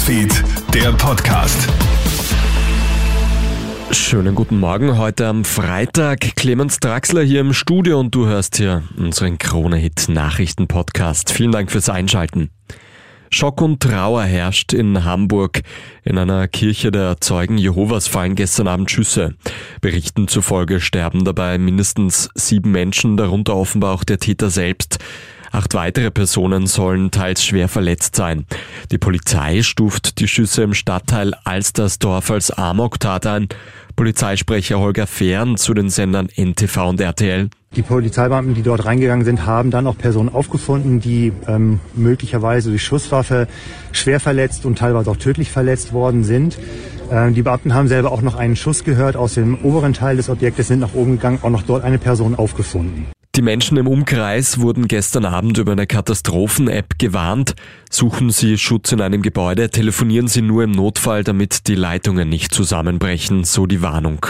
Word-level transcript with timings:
Newsfeed, 0.00 0.44
der 0.72 0.92
Podcast. 0.92 1.68
Schönen 3.90 4.34
guten 4.34 4.58
Morgen. 4.58 4.96
Heute 4.96 5.26
am 5.26 5.44
Freitag 5.44 6.36
Clemens 6.36 6.80
Draxler 6.80 7.22
hier 7.22 7.40
im 7.40 7.52
Studio 7.52 8.00
und 8.00 8.14
du 8.14 8.24
hörst 8.24 8.56
hier 8.56 8.82
unseren 8.96 9.36
Krone-Hit 9.36 10.08
Nachrichten-Podcast. 10.08 11.30
Vielen 11.32 11.52
Dank 11.52 11.70
fürs 11.70 11.90
Einschalten. 11.90 12.48
Schock 13.28 13.60
und 13.60 13.82
Trauer 13.82 14.22
herrscht 14.22 14.72
in 14.72 15.04
Hamburg. 15.04 15.60
In 16.02 16.16
einer 16.16 16.48
Kirche 16.48 16.90
der 16.90 17.20
Zeugen 17.20 17.58
Jehovas 17.58 18.08
fallen 18.08 18.36
gestern 18.36 18.68
Abend 18.68 18.90
Schüsse. 18.90 19.34
Berichten 19.82 20.28
zufolge 20.28 20.80
sterben 20.80 21.26
dabei 21.26 21.58
mindestens 21.58 22.30
sieben 22.34 22.70
Menschen, 22.70 23.18
darunter 23.18 23.54
offenbar 23.54 23.92
auch 23.94 24.04
der 24.04 24.18
Täter 24.18 24.48
selbst. 24.48 24.98
Acht 25.52 25.74
weitere 25.74 26.10
Personen 26.10 26.66
sollen 26.66 27.10
teils 27.10 27.44
schwer 27.44 27.68
verletzt 27.68 28.14
sein. 28.14 28.46
Die 28.92 28.98
Polizei 28.98 29.62
stuft 29.62 30.20
die 30.20 30.28
Schüsse 30.28 30.62
im 30.62 30.74
Stadtteil 30.74 31.34
Alstersdorf 31.44 32.30
als 32.30 32.50
Amok-Tat 32.50 33.26
ein. 33.26 33.48
Polizeisprecher 33.96 34.78
Holger 34.78 35.06
Fern 35.06 35.56
zu 35.56 35.74
den 35.74 35.90
Sendern 35.90 36.28
NTV 36.34 36.88
und 36.88 37.00
RTL. 37.00 37.50
Die 37.76 37.82
Polizeibeamten, 37.82 38.54
die 38.54 38.62
dort 38.62 38.84
reingegangen 38.84 39.24
sind, 39.24 39.44
haben 39.46 39.70
dann 39.70 39.86
auch 39.86 39.98
Personen 39.98 40.28
aufgefunden, 40.28 41.00
die 41.00 41.32
ähm, 41.46 41.80
möglicherweise 41.94 42.70
durch 42.70 42.82
Schusswaffe 42.82 43.46
schwer 43.92 44.18
verletzt 44.18 44.64
und 44.64 44.78
teilweise 44.78 45.10
auch 45.10 45.16
tödlich 45.16 45.50
verletzt 45.50 45.92
worden 45.92 46.24
sind. 46.24 46.58
Ähm, 47.12 47.34
die 47.34 47.42
Beamten 47.42 47.74
haben 47.74 47.88
selber 47.88 48.12
auch 48.12 48.22
noch 48.22 48.36
einen 48.36 48.56
Schuss 48.56 48.84
gehört 48.84 49.16
aus 49.16 49.34
dem 49.34 49.56
oberen 49.64 49.92
Teil 49.92 50.16
des 50.16 50.30
Objektes, 50.30 50.68
sind 50.68 50.80
nach 50.80 50.94
oben 50.94 51.12
gegangen, 51.12 51.40
auch 51.42 51.50
noch 51.50 51.62
dort 51.62 51.84
eine 51.84 51.98
Person 51.98 52.34
aufgefunden. 52.34 53.06
Die 53.40 53.44
Menschen 53.44 53.78
im 53.78 53.86
Umkreis 53.86 54.60
wurden 54.60 54.86
gestern 54.86 55.24
Abend 55.24 55.56
über 55.56 55.72
eine 55.72 55.86
Katastrophen-App 55.86 56.98
gewarnt. 56.98 57.54
Suchen 57.88 58.28
Sie 58.28 58.58
Schutz 58.58 58.92
in 58.92 59.00
einem 59.00 59.22
Gebäude, 59.22 59.70
telefonieren 59.70 60.28
Sie 60.28 60.42
nur 60.42 60.62
im 60.62 60.72
Notfall, 60.72 61.24
damit 61.24 61.66
die 61.66 61.74
Leitungen 61.74 62.28
nicht 62.28 62.52
zusammenbrechen, 62.52 63.44
so 63.44 63.64
die 63.64 63.80
Warnung. 63.80 64.26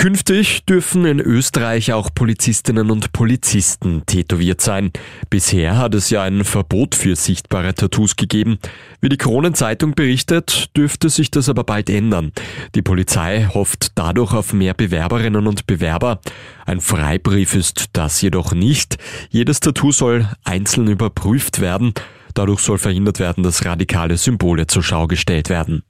Künftig 0.00 0.64
dürfen 0.64 1.04
in 1.06 1.18
Österreich 1.18 1.92
auch 1.92 2.14
Polizistinnen 2.14 2.92
und 2.92 3.12
Polizisten 3.12 4.04
tätowiert 4.06 4.60
sein. 4.60 4.92
Bisher 5.28 5.76
hat 5.76 5.92
es 5.96 6.08
ja 6.10 6.22
ein 6.22 6.44
Verbot 6.44 6.94
für 6.94 7.16
sichtbare 7.16 7.74
Tattoos 7.74 8.14
gegeben. 8.14 8.60
Wie 9.00 9.08
die 9.08 9.16
Kronenzeitung 9.16 9.96
berichtet, 9.96 10.70
dürfte 10.76 11.08
sich 11.08 11.32
das 11.32 11.48
aber 11.48 11.64
bald 11.64 11.90
ändern. 11.90 12.30
Die 12.76 12.82
Polizei 12.82 13.48
hofft 13.52 13.90
dadurch 13.96 14.34
auf 14.34 14.52
mehr 14.52 14.72
Bewerberinnen 14.72 15.48
und 15.48 15.66
Bewerber. 15.66 16.20
Ein 16.64 16.80
Freibrief 16.80 17.56
ist 17.56 17.86
das 17.94 18.20
jedoch 18.20 18.52
nicht. 18.52 18.98
Jedes 19.30 19.58
Tattoo 19.58 19.90
soll 19.90 20.28
einzeln 20.44 20.86
überprüft 20.86 21.60
werden. 21.60 21.92
Dadurch 22.34 22.60
soll 22.60 22.78
verhindert 22.78 23.18
werden, 23.18 23.42
dass 23.42 23.64
radikale 23.64 24.16
Symbole 24.16 24.68
zur 24.68 24.84
Schau 24.84 25.08
gestellt 25.08 25.48
werden. 25.48 25.82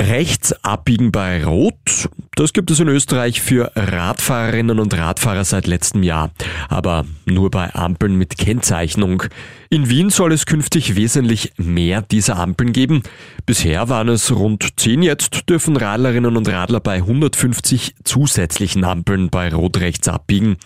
Rechts 0.00 0.52
abbiegen 0.64 1.12
bei 1.12 1.44
Rot, 1.44 2.08
das 2.42 2.52
gibt 2.52 2.72
es 2.72 2.80
in 2.80 2.88
Österreich 2.88 3.40
für 3.40 3.70
Radfahrerinnen 3.76 4.80
und 4.80 4.92
Radfahrer 4.98 5.44
seit 5.44 5.68
letztem 5.68 6.02
Jahr, 6.02 6.32
aber 6.68 7.04
nur 7.24 7.52
bei 7.52 7.72
Ampeln 7.72 8.16
mit 8.16 8.36
Kennzeichnung. 8.36 9.22
In 9.70 9.88
Wien 9.88 10.10
soll 10.10 10.32
es 10.32 10.44
künftig 10.44 10.96
wesentlich 10.96 11.52
mehr 11.56 12.02
dieser 12.02 12.40
Ampeln 12.40 12.72
geben. 12.72 13.04
Bisher 13.46 13.88
waren 13.88 14.08
es 14.08 14.34
rund 14.34 14.80
10, 14.80 15.04
jetzt 15.04 15.48
dürfen 15.48 15.76
Radlerinnen 15.76 16.36
und 16.36 16.48
Radler 16.48 16.80
bei 16.80 16.96
150 16.96 17.94
zusätzlichen 18.02 18.82
Ampeln 18.82 19.30
bei 19.30 19.54
Rot 19.54 19.78
rechts 19.78 20.08
abbiegen. 20.08 20.56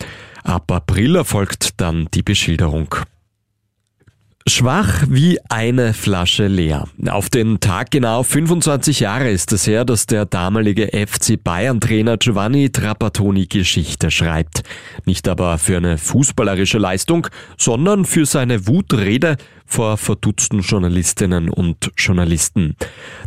Ab 0.43 0.71
April 0.71 1.15
erfolgt 1.15 1.79
dann 1.79 2.07
die 2.11 2.23
Beschilderung. 2.23 2.95
Schwach 4.49 5.03
wie 5.09 5.39
eine 5.49 5.93
Flasche 5.93 6.47
leer. 6.47 6.85
Auf 7.09 7.29
den 7.29 7.59
Tag 7.59 7.91
genau 7.91 8.23
25 8.23 9.01
Jahre 9.01 9.29
ist 9.29 9.51
es 9.51 9.67
her, 9.67 9.83
dass 9.83 10.05
der 10.07 10.25
damalige 10.25 10.87
FC 10.87 11.41
Bayern-Trainer 11.43 12.15
Giovanni 12.15 12.69
Trapattoni 12.69 13.47
Geschichte 13.47 14.09
schreibt. 14.09 14.63
Nicht 15.05 15.27
aber 15.27 15.57
für 15.57 15.75
eine 15.75 15.97
fußballerische 15.97 16.77
Leistung, 16.77 17.27
sondern 17.57 18.05
für 18.05 18.25
seine 18.25 18.67
Wutrede 18.67 19.35
vor 19.65 19.97
verdutzten 19.97 20.61
Journalistinnen 20.61 21.49
und 21.49 21.91
Journalisten. 21.97 22.77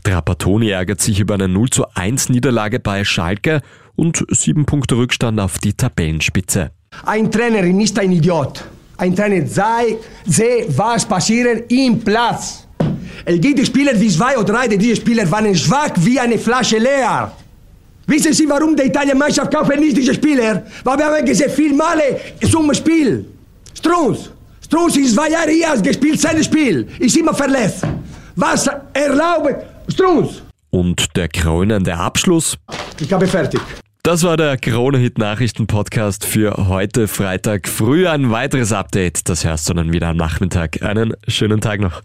Trapattoni 0.03 0.71
ärgert 0.71 1.03
sich 1.03 1.21
über 1.21 1.35
eine 1.35 1.49
0 1.49 1.69
zu 1.69 1.85
1 1.95 2.31
Niederlage 2.31 2.81
bei 2.81 3.05
Schalke 3.05 3.61
und 3.95 4.25
sieben 4.31 4.65
Punkte 4.65 4.97
Rückstand 4.97 5.39
auf 5.39 5.59
die 5.59 5.75
Tabellenspitze. 5.75 6.71
Ein 7.05 7.31
Trainer 7.31 7.63
ist 7.63 7.99
ein 7.99 8.11
Idiot. 8.11 8.65
Ein 9.01 9.17
Trainer 9.17 9.47
sei, 9.47 9.97
sehe, 10.27 10.67
was 10.77 11.07
passiert 11.07 11.73
im 11.73 11.99
Platz. 12.01 12.67
Es 13.25 13.41
gibt 13.41 13.67
Spieler 13.67 13.99
wie 13.99 14.11
zwei 14.11 14.37
oder 14.37 14.53
drei, 14.53 14.69
diese 14.69 14.97
Spieler 14.97 15.31
waren 15.31 15.57
schwach 15.57 15.93
wie 15.97 16.21
eine 16.21 16.39
Flasche 16.39 16.77
leer. 16.77 17.33
Wissen 18.07 18.35
Sie, 18.35 18.47
warum 18.47 18.77
die 18.77 18.83
Italien-Mannschaft 18.83 19.51
kaufen 19.55 19.81
nicht 19.81 19.97
diese 19.97 20.13
Spieler? 20.13 20.67
Weil 20.85 20.99
wir 20.99 21.07
haben 21.07 21.25
gesehen, 21.25 21.51
viel 21.51 21.73
Male 21.73 22.21
zum 22.51 22.75
Spiel. 22.75 23.25
Strunz. 23.73 24.31
Strunz 24.63 24.97
ist 24.97 25.15
zwei 25.15 25.31
Jahre 25.31 25.51
hier 25.51 25.81
gespielt, 25.81 26.21
sein 26.21 26.45
Spiel. 26.45 26.87
Ist 26.99 27.17
immer 27.17 27.33
verletzt. 27.33 27.85
Was 28.37 28.69
erlaubt 28.93 29.65
Strunz? 29.89 30.43
Und 30.69 31.17
der 31.17 31.29
krönende 31.29 31.97
Abschluss? 31.97 32.55
Ich 33.01 33.11
habe 33.11 33.27
fertig. 33.27 33.63
Das 34.03 34.23
war 34.25 34.39
der 34.39 34.57
Krone-Hit 34.57 35.19
Nachrichten-Podcast 35.19 36.25
für 36.25 36.69
heute 36.69 37.07
Freitag 37.07 37.69
früh. 37.69 38.09
Ein 38.09 38.31
weiteres 38.31 38.73
Update, 38.73 39.29
das 39.29 39.45
hörst 39.45 39.69
du 39.69 39.75
dann 39.75 39.93
wieder 39.93 40.09
am 40.09 40.17
Nachmittag. 40.17 40.83
Einen 40.83 41.13
schönen 41.29 41.61
Tag 41.61 41.81
noch. 41.81 42.01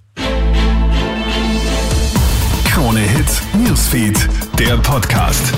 Krone-Hit 2.66 3.42
Newsfeed, 3.66 4.28
der 4.60 4.76
Podcast. 4.78 5.54